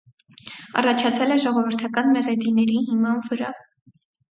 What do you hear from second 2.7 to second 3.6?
հիման վրա։